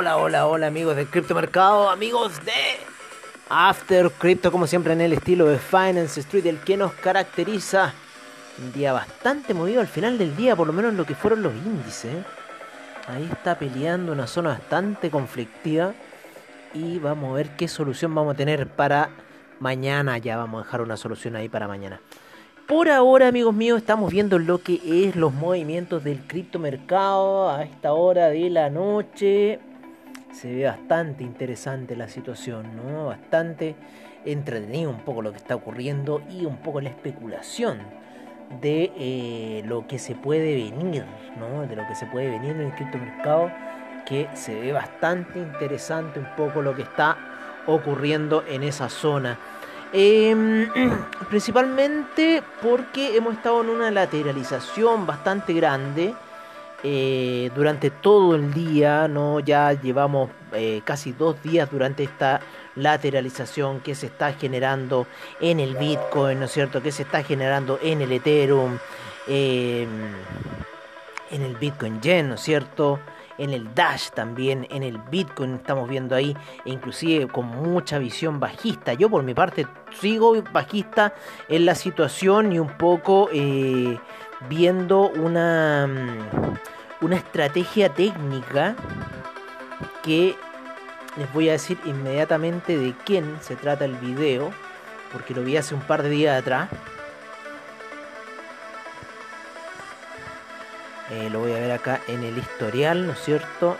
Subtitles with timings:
[0.00, 2.52] Hola, hola, hola amigos del criptomercado, amigos de
[3.50, 7.92] After Crypto, como siempre en el estilo de Finance Street, el que nos caracteriza.
[8.62, 11.42] Un día bastante movido al final del día, por lo menos en lo que fueron
[11.42, 12.24] los índices.
[13.08, 15.92] Ahí está peleando una zona bastante conflictiva.
[16.72, 19.10] Y vamos a ver qué solución vamos a tener para
[19.58, 20.16] mañana.
[20.16, 22.00] Ya vamos a dejar una solución ahí para mañana.
[22.66, 27.92] Por ahora, amigos míos, estamos viendo lo que es los movimientos del criptomercado a esta
[27.92, 29.60] hora de la noche.
[30.32, 33.06] Se ve bastante interesante la situación, ¿no?
[33.06, 33.74] Bastante
[34.24, 37.78] entretenido un poco lo que está ocurriendo y un poco la especulación
[38.60, 41.04] de eh, lo que se puede venir,
[41.38, 41.66] ¿no?
[41.66, 43.50] De lo que se puede venir en el criptomercado,
[44.06, 47.16] que se ve bastante interesante un poco lo que está
[47.66, 49.38] ocurriendo en esa zona.
[49.92, 50.68] Em,
[51.28, 56.14] principalmente porque hemos estado en una lateralización bastante grande
[56.82, 59.40] eh, durante todo el día, ¿no?
[59.40, 62.40] Ya llevamos eh, casi dos días durante esta
[62.76, 65.06] lateralización que se está generando
[65.40, 66.82] en el Bitcoin, ¿no es cierto?
[66.82, 68.78] Que se está generando en el Ethereum,
[69.28, 69.88] em,
[71.30, 72.98] en el Bitcoin Yen, ¿no es cierto?
[73.40, 76.36] en el Dash también, en el Bitcoin estamos viendo ahí,
[76.66, 78.92] e inclusive con mucha visión bajista.
[78.92, 79.66] Yo por mi parte
[79.98, 81.14] sigo bajista
[81.48, 83.98] en la situación y un poco eh,
[84.48, 88.74] viendo una, mm, una estrategia técnica
[90.02, 90.36] que
[91.16, 94.52] les voy a decir inmediatamente de quién se trata el video,
[95.12, 96.68] porque lo vi hace un par de días atrás.
[101.10, 103.76] Eh, lo voy a ver acá en el historial, ¿no es cierto?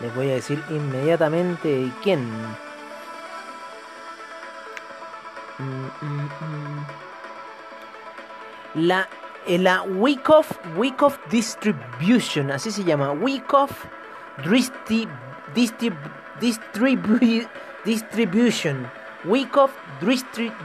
[0.00, 2.26] Les voy a decir inmediatamente de quién.
[5.58, 6.86] Mm, mm, mm.
[8.74, 9.08] La,
[9.46, 13.12] la Wyckoff, Wyckoff Distribution, así se llama.
[13.12, 13.86] Wyckoff
[14.44, 15.08] Distrib,
[17.84, 18.90] Distribution.
[19.24, 19.72] Week of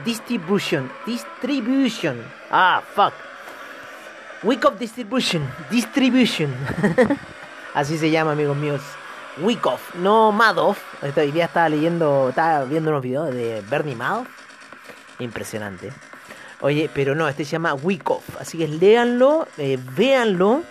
[0.04, 0.90] Distribution.
[1.04, 2.24] Distribution.
[2.50, 3.12] Ah, fuck.
[4.44, 5.42] Week of Distribution.
[5.70, 6.54] Distribution.
[7.74, 8.80] Así se llama, amigos míos.
[9.38, 10.78] Week of, no Madoff.
[11.02, 14.28] Esta día estaba leyendo, estaba viendo unos videos de Bernie Madoff.
[15.18, 15.92] Impresionante.
[16.60, 18.22] Oye, pero no, este se llama Week of.
[18.40, 20.62] Así que léanlo, eh, véanlo.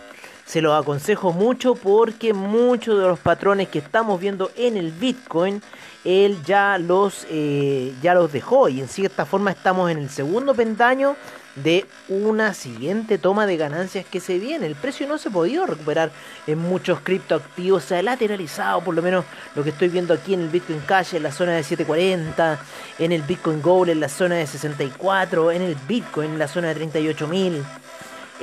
[0.46, 5.62] Se los aconsejo mucho porque muchos de los patrones que estamos viendo en el Bitcoin
[6.04, 8.70] él ya los, eh, ya los dejó.
[8.70, 11.16] Y en cierta forma estamos en el segundo pentaño
[11.56, 14.66] de una siguiente toma de ganancias que se viene.
[14.66, 16.12] El precio no se ha podido recuperar
[16.48, 19.24] en muchos criptoactivos, se ha lateralizado, por lo menos
[19.56, 22.60] lo que estoy viendo aquí en el Bitcoin Cash en la zona de 740,
[22.98, 26.74] en el Bitcoin Gold en la zona de 64, en el Bitcoin en la zona
[26.74, 27.62] de 38.000,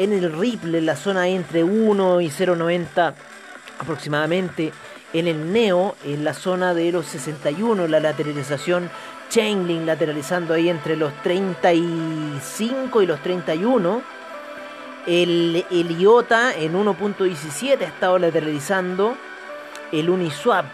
[0.01, 3.15] en el Ripple en la zona entre 1 y 0.90
[3.79, 4.73] aproximadamente
[5.13, 8.91] en el Neo, en la zona de los 61, la lateralización
[9.29, 14.03] Chainlink lateralizando ahí entre los 35 y los 31.
[15.07, 19.17] El, el IOTA en 1.17 ha estado lateralizando.
[19.93, 20.67] El Uniswap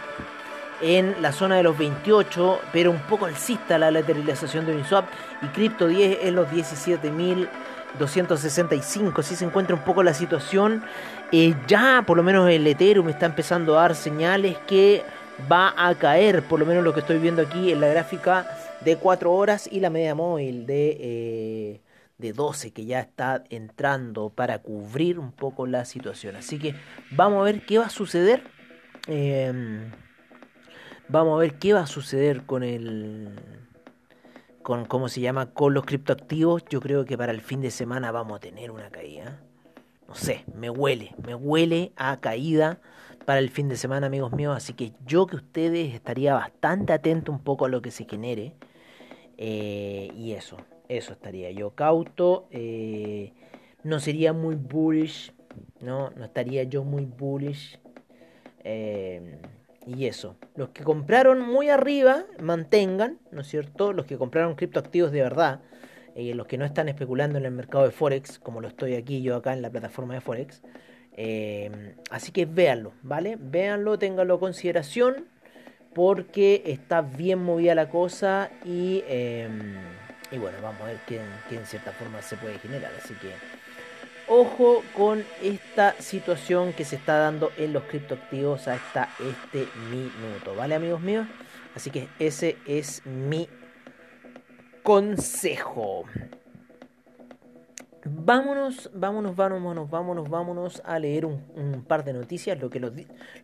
[0.80, 5.06] en la zona de los 28, pero un poco alcista la lateralización de Uniswap.
[5.42, 7.48] Y Crypto 10 en los 17.000
[7.98, 9.20] 265.
[9.20, 10.82] Así se encuentra un poco la situación.
[11.32, 15.02] Eh, ya por lo menos el Ethereum está empezando a dar señales que
[15.50, 16.42] va a caer.
[16.42, 18.46] Por lo menos lo que estoy viendo aquí en la gráfica
[18.84, 21.80] de 4 horas y la media móvil de, eh,
[22.18, 26.36] de 12 que ya está entrando para cubrir un poco la situación.
[26.36, 26.74] Así que
[27.10, 28.42] vamos a ver qué va a suceder.
[29.08, 29.90] Em,
[31.08, 33.65] vamos a ver qué va a suceder con el
[34.66, 38.10] con cómo se llama con los criptoactivos, yo creo que para el fin de semana
[38.10, 39.40] vamos a tener una caída.
[40.08, 42.80] No sé, me huele, me huele a caída
[43.24, 44.56] para el fin de semana, amigos míos.
[44.56, 48.54] Así que yo que ustedes estaría bastante atento un poco a lo que se genere.
[49.38, 50.56] Eh, y eso,
[50.88, 52.48] eso estaría yo cauto.
[52.50, 53.34] Eh,
[53.84, 55.32] no sería muy bullish,
[55.80, 56.10] ¿no?
[56.16, 57.78] No estaría yo muy bullish.
[58.64, 59.38] Eh,
[59.86, 63.92] y eso, los que compraron muy arriba, mantengan, ¿no es cierto?
[63.92, 65.60] Los que compraron criptoactivos de verdad,
[66.16, 69.22] eh, los que no están especulando en el mercado de Forex, como lo estoy aquí
[69.22, 70.62] yo acá en la plataforma de Forex.
[71.16, 73.36] Eh, así que véanlo, ¿vale?
[73.38, 75.28] Véanlo, ténganlo en consideración,
[75.94, 79.76] porque está bien movida la cosa y, em,
[80.30, 82.92] y bueno, vamos a ver qué, en cierta forma se puede generar.
[83.02, 83.30] Así que
[84.28, 90.74] ojo con esta situación que se está dando en los criptoactivos hasta este minuto, ¿vale
[90.74, 91.26] amigos míos?
[91.74, 93.48] Así que ese es mi
[94.82, 96.04] consejo.
[98.08, 102.58] Vámonos, vámonos, vámonos, vámonos, vámonos a leer un, par de noticias.
[102.60, 102.92] Lo que, los,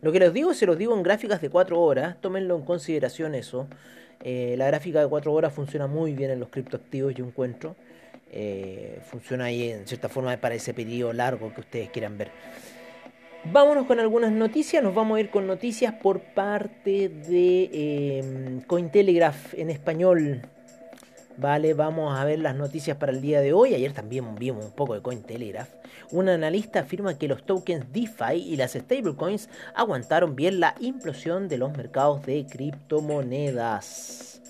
[0.01, 2.21] lo que les digo se los digo en gráficas de 4 horas.
[2.21, 3.67] Tómenlo en consideración eso.
[4.21, 7.75] Eh, la gráfica de 4 horas funciona muy bien en los criptoactivos, yo encuentro.
[8.35, 12.31] Eh, funciona ahí en cierta forma para ese periodo largo que ustedes quieran ver.
[13.45, 14.81] Vámonos con algunas noticias.
[14.81, 20.41] Nos vamos a ir con noticias por parte de eh, Cointelegraph en español.
[21.37, 23.75] Vale, vamos a ver las noticias para el día de hoy.
[23.75, 25.69] Ayer también vimos un poco de Cointelegraph.
[26.11, 31.57] Un analista afirma que los tokens DeFi y las stablecoins aguantaron bien la implosión de
[31.57, 34.42] los mercados de criptomonedas.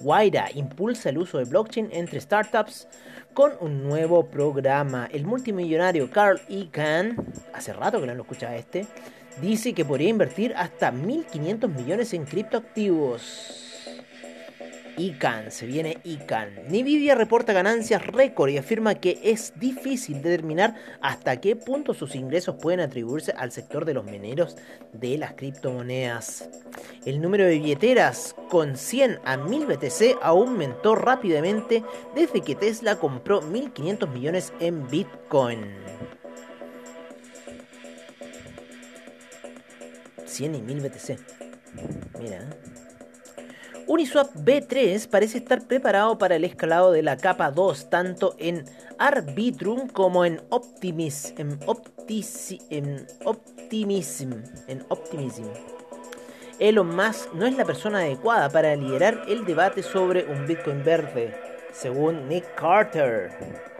[0.00, 2.88] Waira impulsa el uso de blockchain entre startups
[3.34, 5.08] con un nuevo programa.
[5.12, 7.16] El multimillonario Carl Icahn,
[7.52, 8.86] hace rato que no lo escuchaba este,
[9.40, 13.65] dice que podría invertir hasta 1.500 millones en criptoactivos.
[14.96, 16.68] ICANN, se viene ICANN.
[16.68, 22.56] Nvidia reporta ganancias récord y afirma que es difícil determinar hasta qué punto sus ingresos
[22.60, 24.56] pueden atribuirse al sector de los mineros
[24.92, 26.48] de las criptomonedas.
[27.04, 31.84] El número de billeteras con 100 a 1000 BTC aumentó rápidamente
[32.14, 35.60] desde que Tesla compró 1.500 millones en Bitcoin.
[40.24, 41.18] 100 y 1000 BTC.
[42.20, 42.40] Mira.
[43.88, 48.64] Uniswap B3 parece estar preparado para el escalado de la capa 2, tanto en
[48.98, 51.34] Arbitrum como en Optimism.
[51.38, 51.58] En,
[52.70, 54.32] en Optimism.
[54.66, 55.44] En Optimism.
[56.58, 61.34] Elon Musk no es la persona adecuada para liderar el debate sobre un Bitcoin verde,
[61.72, 63.75] según Nick Carter.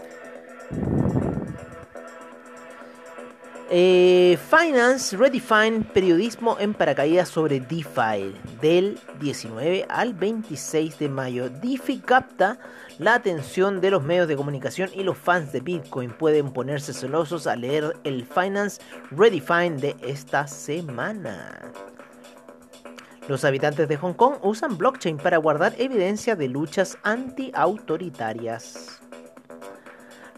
[3.79, 11.51] Eh, Finance Redefine, periodismo en paracaídas sobre DeFi, del 19 al 26 de mayo.
[11.51, 12.59] DeFi capta
[12.99, 17.47] la atención de los medios de comunicación y los fans de Bitcoin pueden ponerse celosos
[17.47, 18.81] al leer el Finance
[19.11, 21.61] Redefine de esta semana.
[23.29, 29.03] Los habitantes de Hong Kong usan blockchain para guardar evidencia de luchas anti-autoritarias.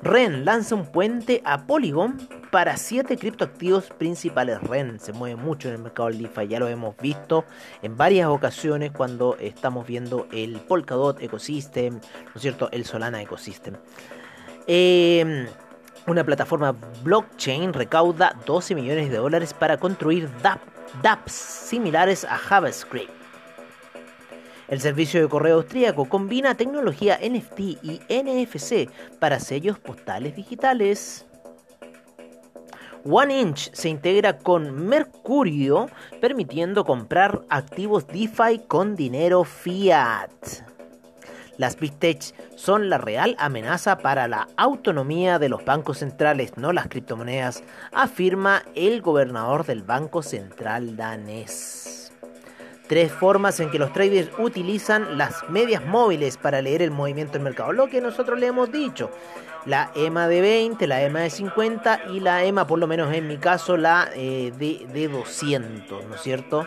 [0.02, 2.16] REN lanza un puente a Polygon
[2.50, 4.60] para siete criptoactivos principales.
[4.62, 7.44] REN se mueve mucho en el mercado DeFi, ya lo hemos visto
[7.82, 12.68] en varias ocasiones cuando estamos viendo el Polkadot Ecosystem, ¿no es cierto?
[12.70, 13.74] El Solana Ecosystem.
[14.68, 15.46] Em,
[16.06, 23.17] una plataforma blockchain recauda 12 millones de dólares para construir dApps similares a JavaScript.
[24.68, 31.24] El servicio de correo austríaco combina tecnología NFT y NFC para sellos postales digitales.
[33.04, 35.88] OneInch se integra con Mercurio,
[36.20, 40.30] permitiendo comprar activos DeFi con dinero fiat.
[41.56, 46.72] Las Big Tech son la real amenaza para la autonomía de los bancos centrales, no
[46.72, 51.98] las criptomonedas, afirma el gobernador del Banco Central danés.
[52.88, 57.42] Tres formas en que los traders utilizan las medias móviles para leer el movimiento del
[57.42, 57.73] mercado.
[57.73, 59.11] Lo que nosotros le hemos dicho.
[59.66, 63.28] La EMA de 20, la EMA de 50 y la EMA, por lo menos en
[63.28, 66.64] mi caso, la eh, de, de 200, ¿no es cierto?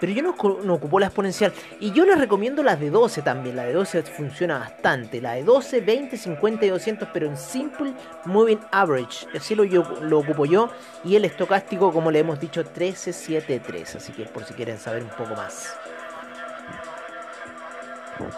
[0.00, 1.52] Pero yo no, no, ocupo la exponencial.
[1.78, 3.56] Y yo les recomiendo las de 12 también.
[3.56, 5.20] La de 12 funciona bastante.
[5.20, 7.92] La de 12, 20, 50 y 200, pero en Simple
[8.24, 9.26] Moving Average.
[9.36, 10.70] Así lo, yo, lo ocupo yo.
[11.04, 13.96] Y el estocástico, como le hemos dicho, 1373.
[13.96, 15.76] Así que por si quieren saber un poco más.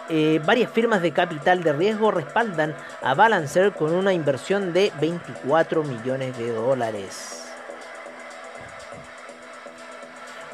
[0.09, 5.83] Eh, varias firmas de capital de riesgo respaldan a Balancer con una inversión de 24
[5.83, 7.42] millones de dólares.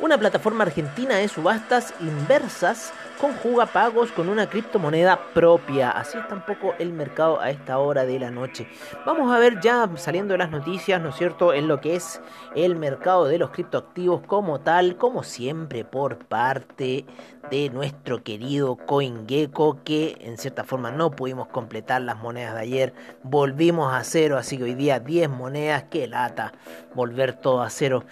[0.01, 5.91] Una plataforma argentina de subastas inversas conjuga pagos con una criptomoneda propia.
[5.91, 8.65] Así está un poco el mercado a esta hora de la noche.
[9.05, 12.21] Vamos a ver ya saliendo de las noticias, ¿no es cierto?, en lo que es
[12.55, 17.05] el mercado de los criptoactivos como tal, como siempre por parte
[17.51, 22.93] de nuestro querido CoinGecko, que en cierta forma no pudimos completar las monedas de ayer.
[23.23, 26.53] Volvimos a cero, así que hoy día 10 monedas, que lata
[26.95, 28.05] volver todo a cero.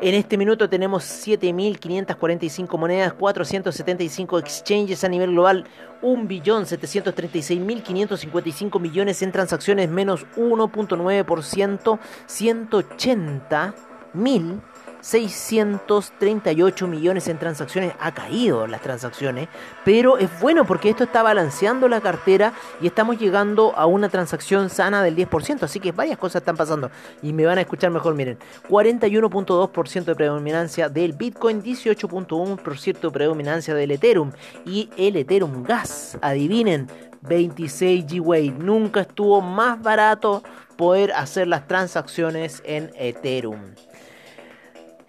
[0.00, 5.64] En este minuto tenemos 7.545 monedas, 475 exchanges a nivel global,
[6.02, 14.60] 1.736.555 millones en transacciones, menos 1.9%, 180.000
[15.04, 17.92] 638 millones en transacciones.
[18.00, 19.48] Ha caído las transacciones,
[19.84, 24.70] pero es bueno porque esto está balanceando la cartera y estamos llegando a una transacción
[24.70, 25.62] sana del 10%.
[25.64, 26.90] Así que varias cosas están pasando
[27.22, 28.14] y me van a escuchar mejor.
[28.14, 28.38] Miren,
[28.70, 34.32] 41.2% de predominancia del Bitcoin, 18.1% de predominancia del Ethereum
[34.64, 36.16] y el Ethereum Gas.
[36.22, 36.88] Adivinen,
[37.20, 38.50] 26 GWay.
[38.52, 40.42] Nunca estuvo más barato
[40.78, 43.60] poder hacer las transacciones en Ethereum.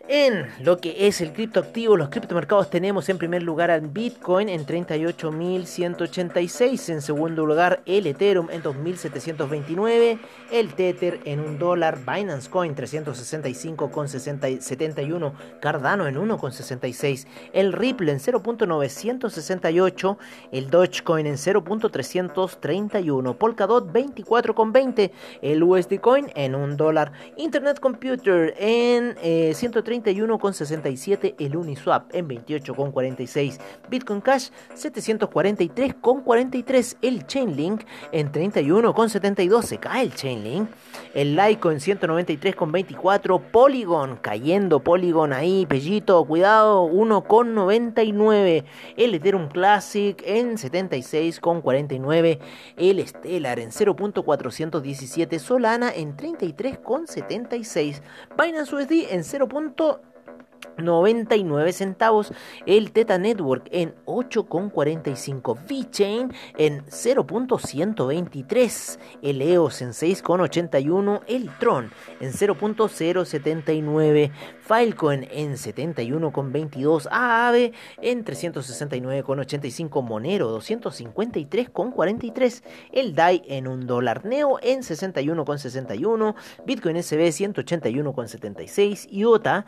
[0.07, 4.63] En lo que es el criptoactivo, los criptomercados tenemos en primer lugar al Bitcoin en
[4.63, 10.19] 38.186, en segundo lugar el Ethereum en 2.729,
[10.51, 20.17] el Tether en un dólar, Binance Coin 365,71, Cardano en 1,66, el Ripple en 0.968,
[20.51, 25.09] el Dogecoin en 0.331, Polkadot 24,20,
[25.41, 29.15] el USD Coin en un dólar, Internet Computer en
[29.55, 33.57] 130 eh, 31,67 el Uniswap en 28,46
[33.89, 40.69] Bitcoin Cash 743,43 el Chainlink en 31,72 se cae el Chainlink
[41.13, 48.65] el Laico en 193,24 Polygon cayendo Polygon ahí Pellito cuidado 1,99
[48.97, 52.39] el Ethereum Classic en 76,49
[52.77, 58.01] el Stellar en 0.417 Solana en 33,76
[58.37, 59.45] Binance USD en 0.
[60.77, 62.31] 99 centavos,
[62.65, 72.31] el Teta Network en 8,45, VeChain en 0.123, el EOS en 6,81, el Tron en
[72.31, 84.59] 0.079, Filecoin en 71,22, AAVE en 369,85, Monero 253,43, el DAI en 1 dólar, Neo
[84.61, 89.65] en 61,61, Bitcoin SB 181,76, IOTA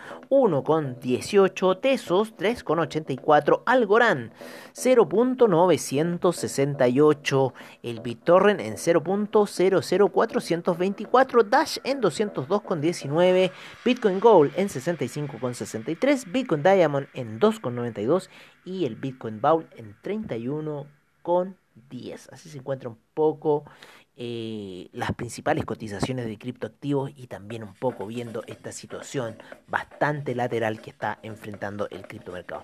[1.00, 4.34] 1,18, Tesos 3,84, Algorand
[4.74, 13.51] 0.968, el BitTorrent en 0.00424, Dash en 202,19,
[13.86, 18.30] Bitcoin Gold en 60 65,63, Bitcoin Diamond en 2,92
[18.66, 22.30] y el Bitcoin Bowl en 31,10.
[22.32, 23.66] Así se encuentra un poco
[24.17, 30.81] eh, las principales cotizaciones de criptoactivos y también un poco viendo esta situación bastante lateral
[30.81, 32.63] que está enfrentando el criptomercado.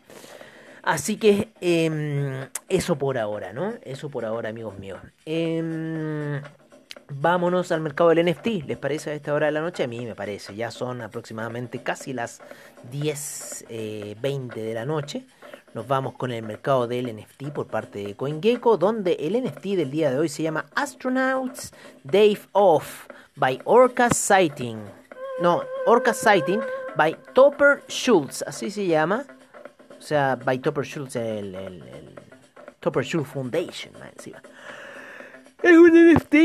[0.82, 3.76] Así que em, eso por ahora, ¿no?
[3.84, 5.00] Eso por ahora, amigos míos.
[5.26, 6.42] Em,
[7.10, 8.66] vámonos al mercado del NFT.
[8.68, 9.84] ¿Les parece a esta hora de la noche?
[9.84, 10.56] A mí me parece.
[10.56, 12.42] Ya son aproximadamente casi las
[12.92, 15.26] 10.20 eh, de la noche.
[15.74, 19.90] Nos vamos con el mercado del NFT por parte de CoinGecko, donde el NFT del
[19.90, 24.78] día de hoy se llama Astronauts Day Off by Orca Sighting.
[25.42, 26.62] No, Orca Sighting
[26.96, 29.26] by Topper Schultz, así se llama.
[29.98, 32.20] O sea, by Topper Schultz, el, el,
[32.80, 34.44] Topper Schultz Foundation, encima.
[35.64, 36.36] Es un NFT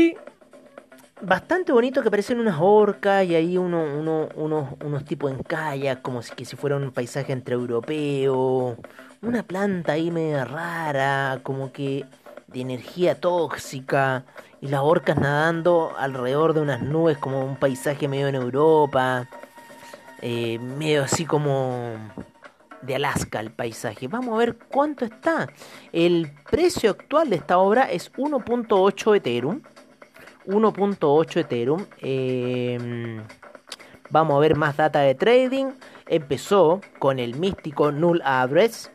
[1.21, 6.23] bastante bonito que parecen unas orcas y ahí uno, unos, unos tipos en kayak, como
[6.23, 8.77] si que si fuera un paisaje entre europeo,
[9.21, 12.05] una planta ahí media rara, como que
[12.47, 14.25] de energía tóxica,
[14.61, 19.27] y las orcas nadando alrededor de unas nubes como un paisaje medio en Europa,
[20.21, 21.95] eh, medio así como
[22.81, 24.07] de Alaska el paisaje.
[24.07, 25.47] Vamos a ver cuánto está.
[25.91, 29.61] El precio actual de esta obra es 1.8 Ethereum.
[30.47, 31.85] 1.8 Ethereum.
[32.01, 33.21] Em,
[34.09, 35.71] vamos a ver más data de trading.
[36.07, 38.91] Empezó con el místico Null Address.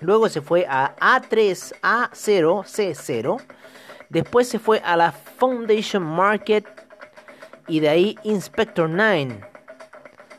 [0.00, 3.40] Luego se fue a A3A0C0.
[4.08, 6.66] Después se fue a la Foundation Market.
[7.68, 9.40] Y de ahí Inspector 9.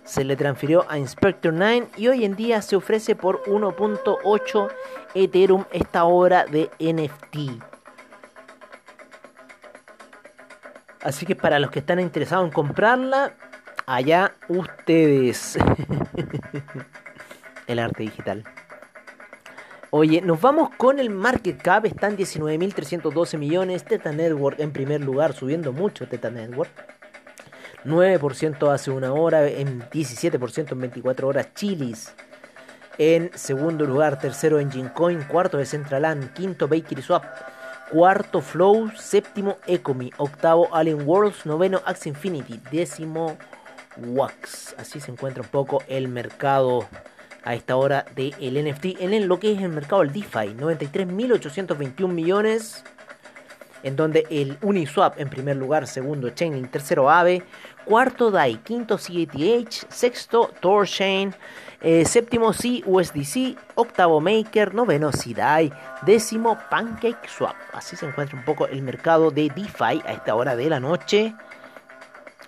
[0.04, 4.72] Se le transfirió a Inspector 9 y hoy en día se ofrece por 1.8
[5.14, 7.62] Ethereum esta obra de NFT.
[11.02, 13.34] Así que para los que están interesados en comprarla,
[13.86, 15.58] allá ustedes.
[17.68, 18.46] el arte digital.
[19.90, 25.32] Oye, nos vamos con el market cap, están 19.312 millones, Teta Network en primer lugar,
[25.32, 26.70] subiendo mucho Teta Network.
[27.86, 32.14] 9% hace una hora, en 17% en 24 horas, Chilis.
[32.98, 37.24] En segundo lugar, tercero Engine Coin, cuarto de Centraland, quinto Bakery Swap,
[37.90, 43.38] cuarto Flow, séptimo Ecomi, octavo Alien Worlds, noveno Axe Infinity, décimo
[43.96, 44.76] Wax.
[44.78, 46.86] Así se encuentra un poco el mercado
[47.48, 48.34] a esta hora del
[48.66, 50.54] NFT en lo que es el mercado del DeFi.
[50.58, 52.84] 93.821 millones.
[53.84, 57.44] en donde el Uniswap en primer lugar, segundo Chainlink, tercero Aave,
[57.86, 61.34] cuarto DAI, quinto CATH, sexto Torchain,
[61.80, 67.56] eh, séptimo CUSDC, octavo Maker, noveno CDAI, décimo PancakeSwap.
[67.72, 71.36] Así se encuentra un poco el mercado de DeFi a esta hora de la noche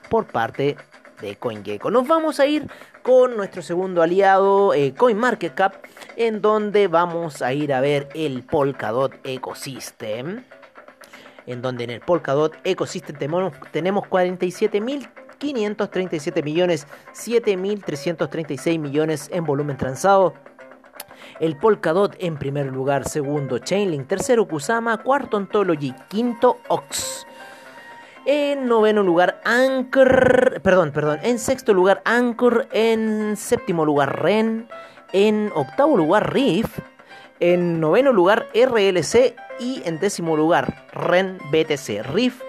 [0.09, 0.75] por parte
[1.21, 1.91] de CoinGecko.
[1.91, 2.65] Nos vamos a ir
[3.01, 5.75] con nuestro segundo aliado eh, CoinMarketCap,
[6.15, 10.43] en donde vamos a ir a ver el Polkadot Ecosystem.
[11.45, 20.33] En donde en el Polkadot Ecosystem tenemos, tenemos 47.537 millones, 7.336 millones en volumen transado.
[21.39, 27.25] El Polkadot en primer lugar, segundo Chainlink, tercero Kusama, cuarto Ontology, quinto Ox.
[28.31, 30.61] En noveno lugar, Anchor.
[30.61, 31.19] Perdón, perdón.
[31.23, 32.67] En sexto lugar, Anchor.
[32.71, 34.69] En séptimo lugar, Ren.
[35.13, 36.77] En octavo lugar, Riff.
[37.39, 39.35] En noveno lugar, RLC.
[39.59, 42.03] Y en décimo lugar, Ren BTC.
[42.03, 42.39] Riff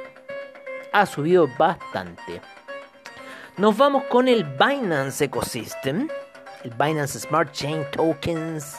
[0.92, 2.42] ha subido bastante.
[3.56, 6.10] Nos vamos con el Binance Ecosystem.
[6.62, 8.76] El Binance Smart Chain Tokens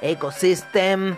[0.00, 1.16] Ecosystem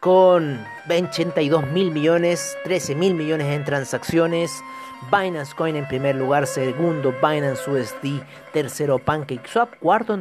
[0.00, 4.62] con 82 mil millones, 13 mil millones en transacciones.
[5.10, 10.18] Binance Coin en primer lugar, segundo Binance USD, tercero PancakeSwap, cuarto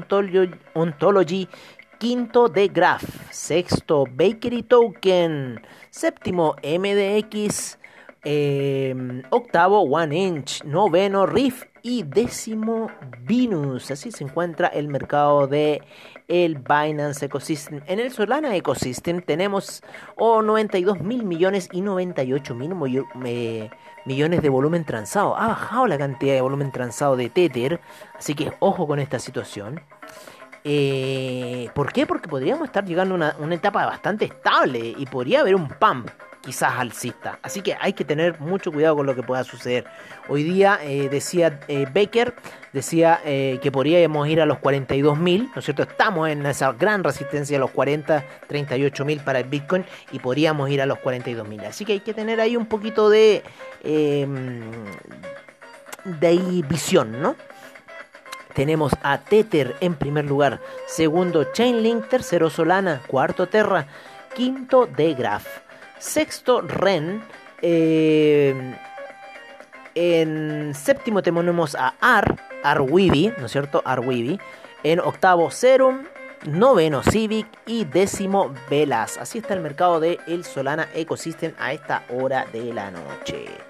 [0.73, 1.49] Ontology,
[1.97, 7.77] quinto The Graph, sexto Bakery Token, séptimo MDX,
[8.23, 12.89] em, octavo One Inch, noveno Riff y décimo
[13.21, 13.91] Venus.
[13.91, 15.81] Así se encuentra el mercado de
[16.29, 17.81] el Binance Ecosystem.
[17.87, 19.83] En el Solana Ecosystem tenemos
[20.17, 22.73] 92 mil millones y 98 mil
[24.05, 25.35] millones de volumen transado.
[25.35, 27.81] Ha bajado la cantidad de volumen transado de Tether,
[28.15, 29.81] así que ojo con esta situación.
[30.63, 32.05] Eh, ¿Por qué?
[32.05, 36.09] Porque podríamos estar llegando a una, una etapa bastante estable y podría haber un pump
[36.49, 37.37] quizás alcista.
[37.43, 39.85] Así que hay que tener mucho cuidado con lo que pueda suceder.
[40.29, 42.33] Hoy día eh, decía eh, Baker,
[42.73, 45.83] decía eh, que podríamos ir a los 42.000, ¿no es cierto?
[45.83, 50.81] Estamos en esa gran resistencia a los 40, 38.000 para el Bitcoin y podríamos ir
[50.81, 51.67] a los 42.000.
[51.67, 53.43] Así que hay que tener ahí un poquito de,
[53.83, 54.71] em,
[56.03, 57.35] de visión, ¿no?
[58.55, 63.85] Tenemos a Tether en primer lugar, segundo Chainlink, tercero Solana, cuarto Terra,
[64.33, 65.68] quinto Degraph.
[65.99, 67.21] Sexto, Ren.
[67.61, 68.75] Eh,
[69.95, 73.81] en séptimo tenemos a Ar, Arwibi, ¿no es cierto?
[73.85, 74.39] Arwibi.
[74.83, 76.05] En octavo, Serum.
[76.45, 77.47] Noveno, Civic.
[77.65, 79.17] Y décimo, Velas.
[79.17, 83.68] Así está el mercado de el Solana Ecosystem a esta hora de la noche.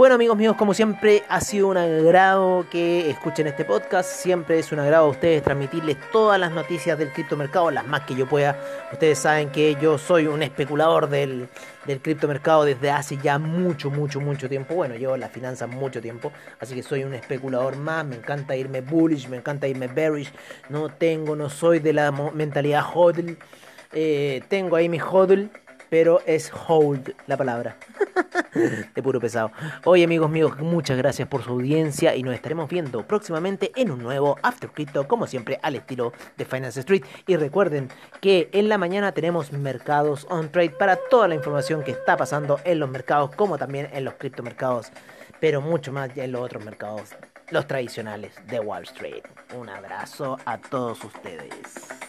[0.00, 4.08] Bueno amigos míos, como siempre ha sido un agrado que escuchen este podcast.
[4.08, 8.14] Siempre es un agrado a ustedes transmitirles todas las noticias del criptomercado, las más que
[8.14, 8.58] yo pueda.
[8.90, 11.50] Ustedes saben que yo soy un especulador del,
[11.84, 14.74] del criptomercado desde hace ya mucho, mucho, mucho tiempo.
[14.74, 18.06] Bueno, llevo las finanzas mucho tiempo, así que soy un especulador más.
[18.06, 20.32] Me encanta irme bullish, me encanta irme bearish.
[20.70, 23.36] No tengo, no soy de la mentalidad hodl.
[23.92, 25.50] Eh, tengo ahí mi hodl
[25.90, 27.76] pero es hold la palabra.
[28.94, 29.52] de puro pesado.
[29.84, 34.02] Oye, amigos míos, muchas gracias por su audiencia y nos estaremos viendo próximamente en un
[34.02, 37.04] nuevo After Crypto, como siempre, al estilo de Finance Street.
[37.26, 37.88] Y recuerden
[38.20, 42.60] que en la mañana tenemos mercados on trade para toda la información que está pasando
[42.64, 44.90] en los mercados, como también en los criptomercados,
[45.40, 47.10] pero mucho más ya en los otros mercados,
[47.50, 49.22] los tradicionales de Wall Street.
[49.56, 51.99] Un abrazo a todos ustedes.